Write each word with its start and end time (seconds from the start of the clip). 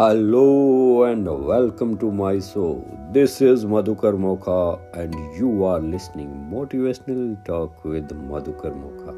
Hello 0.00 1.06
and 1.06 1.28
welcome 1.28 1.96
to 1.96 2.10
my 2.12 2.40
show 2.40 2.82
this 3.12 3.42
is 3.42 3.66
Madhukar 3.66 4.14
Mokha 4.14 4.90
and 4.96 5.14
you 5.40 5.64
are 5.64 5.82
listening 5.82 6.34
motivational 6.34 7.36
talk 7.46 7.74
with 7.86 8.08
Madhukar 8.12 8.74
Mokha 8.74 9.14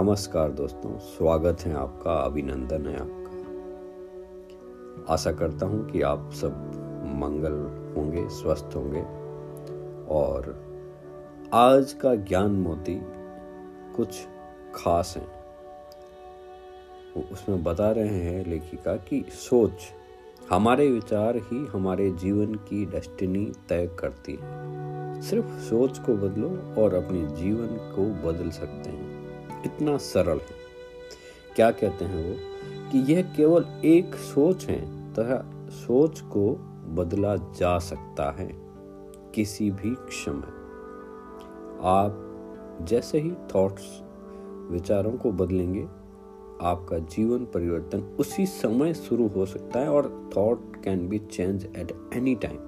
नमस्कार 0.00 0.50
दोस्तों, 0.50 0.98
स्वागत 0.98 1.56
है 1.60 1.74
आपका, 1.74 2.12
अभिनंदन 2.12 2.86
है 2.86 2.96
आपका। 2.96 3.44
आशा 5.12 5.32
करता 5.32 5.66
हूँ 5.66 5.90
कि 5.90 6.02
आप 6.02 6.30
सब 6.32 6.52
मंगल 7.16 7.52
होंगे, 7.96 8.28
स्वस्थ 8.28 8.70
होंगे। 8.76 9.02
और 10.08 10.64
आज 11.52 11.92
का 11.92 12.14
ज्ञान 12.14 12.50
मोती 12.50 13.00
कुछ 13.96 14.26
खास 14.74 15.14
हैं। 15.16 15.35
उसमें 17.20 17.62
बता 17.62 17.90
रहे 17.90 18.18
हैं 18.18 18.46
लेखिका 18.46 18.96
कि 18.96 19.24
सोच 19.28 19.72
हमारे 20.50 20.90
विचार 20.90 21.36
ही 21.36 21.66
हमारे 21.66 22.10
जीवन 22.10 22.54
की 22.54 22.86
डेस्टिनी 22.86 23.52
तय 23.68 23.86
करती 23.86 24.38
है। 24.42 24.66
सिर्फ़ 25.22 25.46
सोच 25.46 25.98
को 25.98 26.16
बदलो 26.16 26.82
और 26.82 26.94
अपने 26.94 27.26
जीवन 27.26 27.66
को 27.66 28.28
बदल 28.28 28.50
सकते 28.50 28.90
हैं। 28.90 29.16
इतना 29.64 29.96
सरल 29.96 30.38
है। 30.38 30.66
क्या 31.56 31.70
कहते 31.70 32.04
हैं 32.04 32.30
वो? 32.30 32.36
कि 32.92 33.12
यह 33.12 33.22
केवल 33.36 33.66
एक 33.84 34.14
सोच 34.14 34.66
है, 34.66 35.12
तथा 35.12 35.68
सोच 35.70 36.20
को 36.20 36.50
बदला 36.88 37.36
जा 37.36 37.78
सकता 37.78 38.30
है। 38.30 38.50
किसी 39.34 39.70
भी 39.70 39.94
क्षण 39.94 40.32
आप 41.82 42.22
जैसे 42.82 43.20
ही 43.20 43.32
थॉट्स 43.54 44.02
विचारों 44.70 45.12
को 45.12 45.32
बदलेंगे 45.32 45.86
आपका 46.62 46.98
जीवन 46.98 47.38
परिवर्तन 47.38 48.16
उसी 48.20 48.46
समय 48.46 48.94
शुरू 48.94 49.28
हो 49.28 49.46
सकता 49.46 49.80
है 49.80 49.88
और 49.88 50.30
thought 50.36 50.84
can 50.84 51.08
be 51.08 51.18
change 51.18 51.64
at 51.64 52.10
any 52.14 52.34
time 52.34 52.58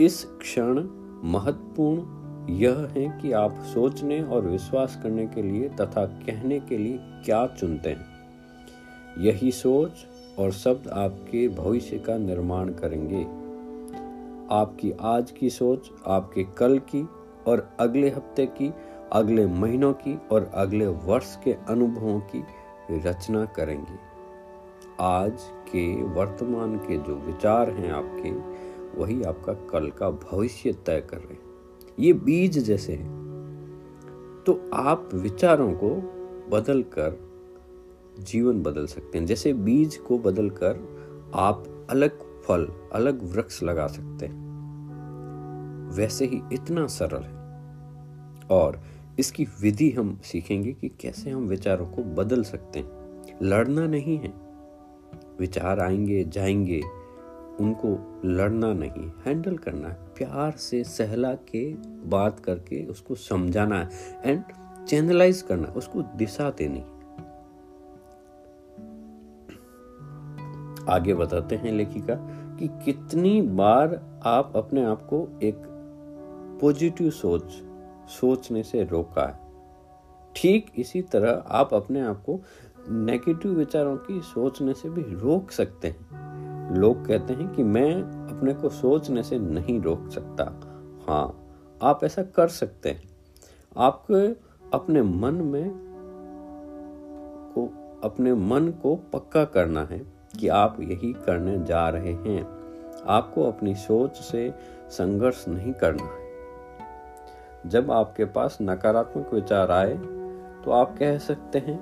इस 0.00 0.24
क्षण 0.24 0.88
महत्वपूर्ण 1.24 2.24
यह 2.50 2.78
है 2.78 3.18
कि 3.22 3.32
आप 3.32 3.58
सोचने 3.74 4.22
और 4.22 4.46
विश्वास 4.46 5.00
करने 5.02 5.26
के 5.26 5.42
लिए 5.42 5.68
तथा 5.68 6.06
कहने 6.06 6.60
के 6.60 6.78
लिए 6.78 6.98
क्या 7.00 7.46
चुनते 7.46 7.90
हैं। 7.90 8.14
यही 9.18 9.52
सोच 9.52 9.90
और 10.38 10.52
शब्द 10.52 10.88
आपके 10.88 11.48
भविष्य 11.48 11.98
का 11.98 12.18
निर्माण 12.18 12.68
करेंगे। 12.68 13.22
आपकी 14.54 14.92
आज 15.00 15.30
की 15.30 15.50
सोच, 15.50 15.90
आपके 16.06 16.44
कल 16.44 16.78
की 16.78 17.08
और 17.46 17.68
अगले 17.80 18.10
हफ़्ते 18.10 18.46
की 18.46 18.72
अगले 19.14 19.46
महीनों 19.46 19.92
की 19.92 20.18
और 20.32 20.50
अगले 20.54 20.86
वर्ष 20.86 21.38
के 21.44 21.52
अनुभवों 21.52 22.20
की 22.20 22.44
रचना 22.90 23.44
करेंगे। 23.44 23.98
आज 25.00 25.40
के 25.42 26.02
वर्तमान 26.02 26.76
के 26.76 26.98
जो 26.98 27.14
विचार 27.14 27.70
हैं 27.70 27.92
आपके, 27.92 28.30
वही 29.00 29.22
आपका 29.22 29.52
कल 29.52 29.90
का 29.90 30.10
भविष्य 30.10 30.72
तय 30.72 31.00
कर 31.00 31.16
रहे 31.16 31.32
हैं। 31.32 31.42
ये 31.98 32.12
बीज 32.12 32.58
जैसे 32.58 32.92
हैं। 32.92 33.24
तो 34.46 34.70
आप 34.74 35.10
विचारों 35.14 35.72
को 35.72 35.90
बदल 36.56 36.82
कर 36.82 37.30
जीवन 38.18 38.62
बदल 38.62 38.86
सकते 38.86 39.18
हैं। 39.18 39.26
जैसे 39.26 39.52
बीज 39.52 39.96
को 39.96 40.18
बदल 40.18 40.50
कर 40.50 40.74
आप 41.34 41.86
अलग 41.90 42.42
फल, 42.42 42.68
अलग 42.92 43.32
वृक्ष 43.32 43.62
लगा 43.62 43.86
सकते 43.86 44.26
हैं। 44.26 44.44
वैसे 45.92 46.26
ही 46.26 46.42
इतना 46.52 46.86
सरल 46.86 47.22
है। 47.22 47.44
और 48.50 48.93
इसकी 49.18 49.44
विधि 49.60 49.90
हम 49.90 50.20
सीखेंगे 50.24 50.72
कि 50.72 50.88
कैसे 50.88 51.30
हम 51.30 51.42
विचारों 51.42 51.86
को 51.86 52.02
बदल 52.02 52.42
सकते 52.42 52.78
हैं। 52.78 52.88
लड़ना 53.42 53.86
नहीं 53.86 54.18
है। 54.18 54.32
विचार 55.38 55.80
आएँगे, 55.80 56.24
जाएँगे, 56.24 56.80
उनको 57.60 58.20
लड़ना 58.24 58.72
नहीं, 58.72 59.10
हैंडल 59.26 59.56
करना 59.56 59.88
है। 59.88 59.94
प्यार 59.94 60.52
से 60.52 60.84
सहला 60.84 61.34
के, 61.34 61.74
बात 62.08 62.40
करके 62.40 62.86
उसको 62.86 63.14
समझाना 63.14 63.78
है 63.78 63.88
एंड 64.24 64.42
चैनलाइज 64.86 65.42
करना 65.42 65.68
उसको 65.68 66.02
दिशा 66.02 66.50
देनी। 66.50 66.84
आगे 70.88 71.14
बताते 71.14 71.56
हैं 71.56 71.72
लेखिका 71.72 72.14
कि 72.60 72.68
कितनी 72.84 73.42
बार 73.42 74.20
आप 74.24 74.52
अपने 74.56 74.84
आप 74.84 75.02
को 75.02 75.40
एक 75.42 75.54
पॉजिटिव 76.60 77.10
सोच 77.10 77.62
सोचने 78.08 78.62
से 78.62 78.84
रोका 78.84 79.26
है। 79.26 79.44
ठीक 80.36 80.72
इसी 80.76 81.02
तरह 81.02 81.44
आप 81.48 81.74
अपने 81.74 82.00
आप 82.00 82.22
को 82.22 82.40
नेगेटिव 82.90 83.52
विचारों 83.52 83.96
की 83.96 84.20
सोचने 84.20 84.74
से 84.74 84.90
भी 84.90 85.02
रोक 85.02 85.50
सकते 85.50 85.88
हैं। 85.88 86.24
लोग 86.76 87.06
कहते 87.06 87.32
हैं 87.32 87.52
कि 87.52 87.62
मैं 87.62 87.94
अपने 88.02 88.54
को 88.54 88.68
सोचने 88.68 89.22
से 89.22 89.38
नहीं 89.38 89.80
रोक 89.80 90.10
सकता। 90.10 90.44
हाँ 91.08 91.40
आप 91.82 92.04
ऐसा 92.04 92.22
कर 92.22 92.48
सकते 92.48 92.90
हैं। 92.90 93.02
आपको 93.76 94.34
अपने 94.72 95.02
मन 95.02 95.34
में 95.34 95.70
को, 97.54 97.66
अपने 98.04 98.34
मन 98.34 98.68
को 98.68 98.96
पक्का 98.96 99.44
करना 99.44 99.84
है 99.84 99.98
कि 100.38 100.48
आप 100.48 100.76
यही 100.80 101.12
करने 101.12 101.64
जा 101.64 101.88
रहे 101.88 102.12
हैं। 102.12 102.64
आपको 103.06 103.44
अपनी 103.44 103.74
सोच 103.74 104.16
से 104.16 104.54
संघर्ष 104.88 105.48
नहीं 105.48 105.72
करना 105.72 106.04
है। 106.04 106.23
जब 107.66 107.90
आपके 107.90 108.24
पास 108.24 108.58
नकारात्मक 108.62 109.34
विचार 109.34 109.70
आए 109.70 109.94
तो 110.64 110.70
आप 110.70 110.96
कह 110.98 111.18
सकते 111.18 111.58
हैं, 111.58 111.78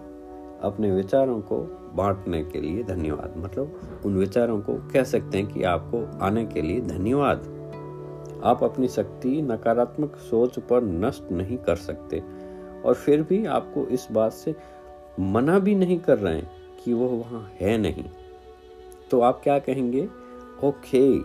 अपने 0.61 0.91
विचारों 0.91 1.41
को 1.41 1.59
बांटने 1.95 2.45
के 2.45 2.61
लिए 2.61 2.83
धन्यवाद। 2.83 3.35
मतलब 3.37 4.01
उन 4.07 4.17
विचारों 4.17 4.61
को 4.61 4.75
कह 4.93 5.05
सकते 5.05 5.39
हैं 5.39 5.47
कि 5.47 5.63
आपको 5.63 6.19
आने 6.19 6.45
के 6.47 6.63
लिए 6.63 6.81
धन्यवाद। 6.81 7.39
आप 8.45 8.63
अपनी 8.65 8.89
शक्ति 8.89 9.43
नकारात्मक 9.43 10.17
सोच 10.17 10.59
पर 10.59 10.83
नष्ट 10.83 11.33
नहीं 11.33 11.59
कर 11.59 11.77
सकते। 11.77 12.23
और 12.85 12.95
फिर 12.95 13.23
भी 13.23 13.45
आपको 13.47 13.87
इस 13.87 14.09
बात 14.13 14.33
से 14.33 14.55
मना 15.21 15.59
भी 15.59 15.75
नहीं 15.75 15.99
कर 15.99 16.19
रहे 16.19 16.35
हैं 16.35 16.51
कि 16.85 16.93
वो 16.93 17.09
वहाँ 17.09 17.53
है 17.61 17.77
नहीं। 17.79 18.05
तो 19.11 19.21
आप 19.21 19.41
क्या 19.43 19.59
कहेंगे? 19.59 20.09
ओके, 20.65 21.19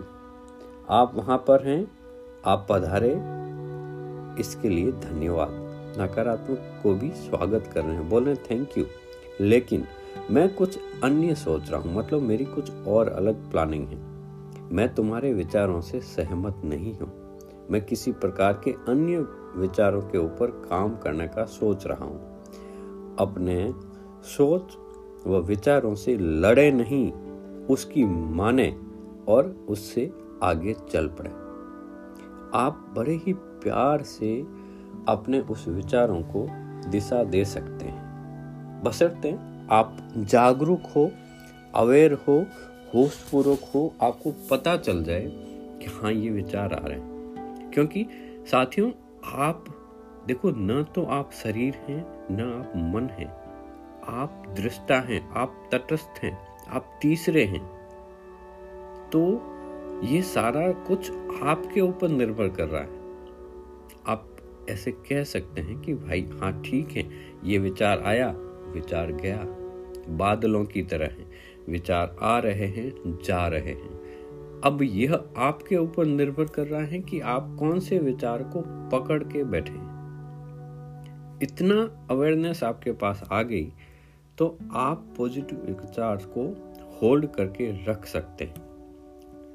आप 0.90 1.12
वहाँ 1.16 1.38
पर 1.38 1.68
हैं, 1.68 1.92
आप 2.46 2.68
पधारे। 2.70 3.37
इसके 4.40 4.70
लिए 4.70 4.92
धन्यवाद। 4.92 5.50
नकारात्मक 6.00 6.80
को 6.84 6.94
भी 6.94 7.10
स्वागत 7.10 7.70
कर 7.74 7.84
रहे 7.84 7.96
हैं। 7.96 8.10
बोल 8.10 8.24
रहे 8.24 8.34
हैं 8.34 8.44
थैंक 8.52 8.78
यू 8.78 8.86
लेकिन 9.42 9.86
मैं 10.32 10.56
कुछ 10.56 10.80
अन्य 11.04 11.36
सोच 11.36 11.70
रहा 11.72 11.82
हूँ। 11.82 11.96
मतलब 11.96 12.22
मेरी 12.22 12.46
कुछ 12.46 12.72
और 12.88 13.08
अलग 13.08 13.52
प्लानिंग 13.52 13.88
है। 13.88 13.98
मैं 14.72 14.96
तुम्हारे 14.96 15.34
विचारों 15.34 15.82
से 15.82 16.00
सहमत 16.00 16.62
नहीं 16.66 16.94
हूँ। 16.94 17.12
मैं 17.72 17.86
किसी 17.86 18.12
प्रकार 18.12 18.62
के 18.64 18.72
अन्य 18.72 19.20
विचारों 19.56 20.02
के 20.02 20.18
ऊपर 20.18 20.48
काम 20.48 20.96
करने 20.98 21.28
का 21.28 21.46
सोच 21.46 21.88
रहा 21.88 22.06
हूँ। 22.06 22.44
अपने 23.20 23.74
सोच 24.24 24.78
व 25.28 25.38
विचारों 25.38 25.96
से 25.96 26.18
लड़े 26.18 26.72
नहीं। 26.72 27.12
उसकी 27.66 28.06
माने 28.06 28.76
और 29.28 29.66
उससे 29.70 30.12
आगे 30.44 30.74
चल 30.74 31.08
पड़े। 31.08 31.30
आप 32.54 32.94
बड़े 32.98 33.14
ही 33.14 33.34
प्यार 33.64 34.02
से 34.02 34.42
अपने 35.08 35.40
उस 35.40 35.68
विचारों 35.68 36.22
को 36.22 36.48
दिशा 36.90 37.24
दे 37.24 37.46
सकते 37.46 37.86
हैं। 37.86 38.08
बसरते 38.84 39.32
आप 39.72 39.98
जागरूक 40.18 40.82
हो, 40.96 41.12
अवेयर 41.76 42.14
हो, 42.14 42.46
होशपूर्वक 42.96 43.60
हो, 43.76 43.94
आपको 44.02 44.32
पता 44.32 44.78
चल 44.78 45.04
जाए 45.04 45.32
कि 45.82 45.86
हाँ 45.86 46.12
ये 46.12 46.30
विचार 46.30 46.74
आ 46.74 46.88
रहे 46.88 47.00
हैं। 47.00 47.72
क्योंकि 47.74 48.08
साथियों, 48.52 48.92
आप, 49.26 49.66
देखो, 50.28 50.50
न 50.50 50.86
तो 50.96 51.04
आप 51.04 51.32
शरीर 51.32 51.74
हैं, 51.74 52.28
न 52.32 52.40
आप 52.60 52.74
मन 52.76 53.10
हैं। 53.10 53.48
आप 54.08 54.44
दृष्टा 54.58 55.00
हैं, 55.00 55.30
आप 55.30 55.70
तटस्थ 55.72 56.24
हैं, 56.24 56.38
आप 56.70 57.00
तीसरे 57.02 57.46
हैं। 57.46 57.78
तो 59.10 59.42
ये 60.04 60.22
सारा 60.22 60.72
कुछ 60.72 61.12
आपके 61.44 61.82
ऊपर 61.82 62.08
निर्भर 62.08 62.48
कर 62.48 62.68
रहा 62.68 62.82
है। 62.82 62.97
ऐसे 64.70 64.92
कह 64.92 65.24
सकते 65.24 65.62
हैं 65.62 65.80
कि 65.82 65.94
भाई 65.94 66.30
हाँ 66.42 66.62
ठीक 66.62 66.92
है, 66.92 67.10
ये 67.44 67.58
विचार 67.58 68.00
आया, 68.00 68.30
विचार 68.74 69.12
गया। 69.12 69.46
बादलों 70.10 70.66
की 70.66 70.84
तरह 70.84 71.06
है, 71.06 71.26
विचार 71.70 72.16
आ 72.22 72.38
रहे 72.40 72.68
हैं, 72.68 73.20
जा 73.26 73.48
रहे 73.48 73.74
हैं। 73.74 74.62
अब 74.64 74.80
यह 74.82 75.14
आपके 75.38 75.76
ऊपर 75.76 76.06
निर्भर 76.06 76.46
कर 76.46 76.68
रहा 76.68 76.82
है 76.82 77.00
कि 77.00 77.20
आप 77.20 77.56
कौन 77.60 77.80
से 77.80 78.00
विचार 78.00 78.44
को 78.44 78.62
पकड़ 78.90 79.24
के 79.24 79.44
बैठे 79.44 79.86
इतना 81.46 82.08
अवेयरनेस 82.12 82.64
आपके 82.64 82.92
पास 82.92 83.24
आ 83.32 83.42
गई 83.42 83.74
तो 84.38 84.58
आप 84.74 85.14
पॉजिटिव 85.18 85.60
विचार 85.68 86.16
को 86.38 86.46
होल्ड 87.02 87.28
करके 87.28 87.86
रख 87.86 88.06
सकते 88.06 88.46
हैं। 88.46 88.68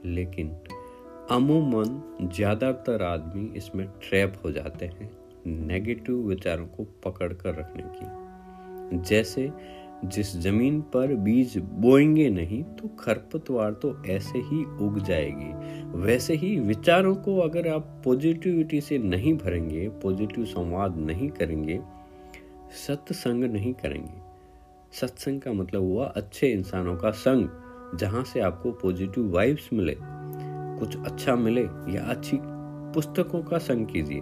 लेकिन 0.05 0.49
अमूमन 1.33 2.29
ज़्यादातर 2.35 3.03
आदमी 3.03 3.45
इसमें 3.57 3.87
ट्रैप 4.03 4.33
हो 4.45 4.51
जाते 4.53 4.87
हैं, 4.87 5.11
नेगेटिव 5.47 6.17
विचारों 6.29 6.67
को 6.67 6.85
पकड़ 7.05 7.33
कर 7.33 7.55
रखने 7.55 7.83
की। 7.87 8.99
जैसे 9.09 9.51
जिस 10.05 10.37
ज़मीन 10.37 10.81
पर 10.81 11.15
बीज 11.15 11.57
बोएँगे 11.59 12.29
नहीं 12.31 12.63
तो 12.75 12.89
खरपतवार 12.99 13.73
तो 13.73 13.95
ऐसे 14.07 14.39
ही 14.41 14.65
उग 14.81 14.99
जाएगी। 14.99 15.99
वैसे 15.99 16.35
ही 16.35 16.59
विचारों 16.61 17.15
को 17.17 17.39
अगर 17.39 17.69
आप 17.69 18.01
पॉजिटिविटी 18.05 18.81
से 18.81 18.99
नहीं 18.99 19.37
भरेंगे, 19.39 19.89
पॉजिटिव 19.89 20.45
संवाद 20.45 20.97
नहीं 21.01 21.29
करेंगे, 21.31 21.81
सत्संग 22.87 23.45
नहीं 23.45 23.75
करेंगे। 23.75 24.21
सत्संग 24.93 25.41
का 25.41 25.53
मतलब 25.53 25.83
हुआ 25.83 26.07
अच्छे 26.07 26.53
इंसानों 26.53 26.97
का 26.97 27.11
संग, 27.11 27.49
जहाँ 27.99 28.25
से 28.25 28.41
आपको 28.41 28.73
पॉजिटिव 28.73 29.33
वाइब्स 29.35 29.69
मिले। 29.73 29.97
कुछ 30.83 30.97
अच्छा 30.99 31.37
मिले 31.37 31.63
या 31.65 32.05
अच्छी 32.05 32.39
पुस्तकों 32.95 33.43
का 33.43 33.59
संग 33.59 33.87
कीजिए। 33.87 34.21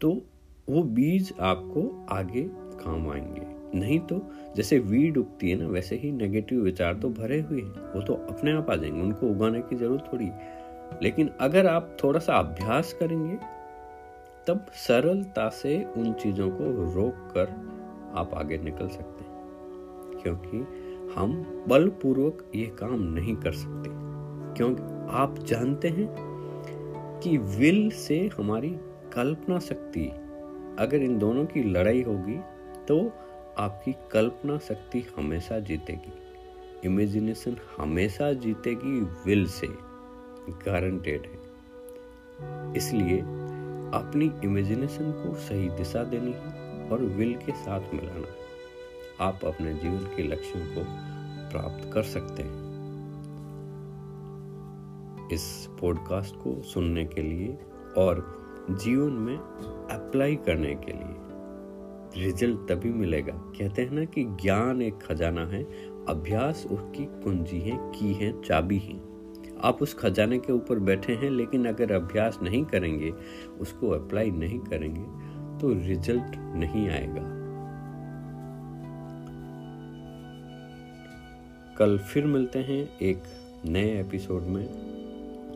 तो 0.00 0.22
वो 0.68 0.82
बीज 0.82 1.34
आपको 1.40 2.06
आगे 2.10 2.42
काम 2.54 3.10
आएँगे। 3.10 3.78
नहीं 3.78 4.00
तो 4.00 4.30
जैसे 4.56 4.78
वीड 4.78 5.16
उगती 5.16 5.50
है 5.50 5.56
ना, 5.56 5.66
वैसे 5.66 5.96
ही 5.96 6.12
नेगेटिव 6.12 6.60
विचार 6.60 6.94
तो 6.94 7.08
भरे 7.08 7.40
हुए 7.40 7.60
हैं। 7.60 7.92
वो 7.92 8.02
तो 8.02 8.14
अपने 8.14 8.52
आप 8.52 8.70
आ 8.70 8.76
जाएँगे, 8.76 9.00
उनको 9.00 9.26
उगाने 9.26 9.60
की 9.60 9.76
ज़रूरत 9.76 10.08
थोड़ी 10.12 10.30
लेकिन 11.02 11.28
अगर 11.28 11.66
आप 11.66 11.96
थोड़ा 12.04 12.20
सा 12.20 12.34
अभ्यास 12.34 12.92
करेंगे, 12.92 13.38
तब 14.46 14.66
सरलता 14.72 15.48
से 15.48 15.84
उन 15.84 16.12
चीज़ों 16.12 16.50
को 16.50 16.64
रोक 16.94 17.14
कर 17.14 17.48
आप 18.14 18.34
आगे 18.34 18.58
निकल 18.58 18.88
सकते 18.88 19.24
हैं। 19.24 19.36
क्योंकि 20.22 20.85
हम 21.14 21.64
बलपूर्वक 21.68 22.44
ये 22.54 22.66
काम 22.66 23.02
नहीं 23.04 23.36
कर 23.36 23.52
सकते। 23.52 23.90
क्योंकि 24.56 24.82
आप 25.16 25.38
जानते 25.38 25.88
हैं 25.88 26.08
कि 27.22 27.36
विल 27.38 27.90
से 27.90 28.18
हमारी 28.38 28.70
कल्पना 29.14 29.58
शक्ति, 29.58 30.04
अगर 30.78 31.02
इन 31.02 31.18
दोनों 31.18 31.44
की 31.44 31.62
लड़ाई 31.62 32.02
होगी 32.02 32.38
तो 32.88 32.98
आपकी 33.58 33.92
कल्पना 34.12 34.58
शक्ति 34.58 35.04
हमेशा 35.16 35.58
जीतेगी। 35.60 36.12
इमेजिनेशन 36.84 37.56
हमेशा 37.78 38.32
जीतेगी 38.32 39.00
विल 39.26 39.46
से 39.46 39.68
गारंटेड 40.66 41.22
है। 41.22 41.44
इसलिए 42.76 43.20
अपनी 43.20 44.30
इमेजिनेशन 44.44 45.12
को 45.12 45.34
सही 45.34 45.68
दिशा 45.68 46.04
देनी 46.04 46.32
है 46.32 46.88
और 46.90 47.02
विल 47.16 47.34
के 47.36 47.52
साथ 47.52 47.94
मिलाना 47.94 48.26
है। 48.26 48.45
आप 49.20 49.44
अपने 49.44 49.74
जीवन 49.74 49.98
के 49.98 50.22
लक्ष्यों 50.22 50.66
को 50.66 50.80
प्राप्त 51.50 51.90
कर 51.92 52.02
सकते 52.02 52.42
हैं। 52.42 52.66
इस 55.32 55.68
पॉडकास्ट 55.80 56.34
को 56.34 56.62
सुनने 56.62 57.04
के 57.04 57.22
लिए 57.22 57.58
और 57.98 58.36
जीवन 58.70 59.12
में 59.12 59.36
अप्लाई 59.90 60.36
करने 60.36 60.74
के 60.74 60.92
लिए 60.92 61.16
रिज़ल्ट 62.24 62.72
तभी 62.72 62.90
मिलेगा। 62.90 63.32
कहते 63.32 63.82
हैं 63.82 63.90
ना 63.90 64.04
कि 64.04 64.24
ज्ञान 64.24 64.82
एक 64.82 64.98
खजाना 64.98 65.46
है, 65.46 65.62
अभ्यास 66.08 66.66
उसकी 66.70 67.04
कुंजी 67.04 67.60
है, 67.60 67.92
की 67.98 68.12
है, 68.12 68.42
चाबी 68.42 68.78
है। 68.78 69.00
आप 69.60 69.82
उस 69.82 69.94
खजाने 69.94 70.38
के 70.38 70.52
ऊपर 70.52 70.78
बैठे 70.78 71.12
हैं, 71.12 71.30
लेकिन 71.30 71.66
अगर 71.66 71.92
अभ्यास 71.92 72.38
नहीं 72.42 72.64
करेंगे, 72.64 73.10
उसको 73.60 73.90
अप्लाई 73.90 74.30
नहीं 74.30 74.58
करेंगे 74.58 75.04
तो 75.60 75.88
रिज़ल्ट 75.88 76.36
नहीं 76.36 76.88
आएगा। 76.90 77.35
कल 81.78 81.98
फिर 81.98 82.26
मिलते 82.26 82.58
हैं 82.58 82.98
एक 83.02 83.22
नए 83.64 84.00
एपिसोड 84.00 84.42
में। 84.42 84.64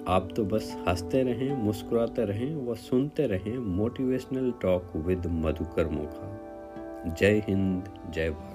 आप 0.08 0.28
तो 0.36 0.44
बस 0.44 0.76
हँसते 0.88 1.22
रहें, 1.22 1.56
मुस्कुराते 1.56 2.24
रहें 2.24 2.66
व 2.66 2.74
सुनते 2.74 3.26
रहें 3.26 3.58
motivational 3.58 4.52
talk 4.62 4.92
with 4.96 5.26
Madhukar 5.26 5.88
Mokha. 5.88 6.40
जय 7.14 7.44
हिंद, 7.48 7.84
जय 8.10 8.30
भारत। 8.30 8.49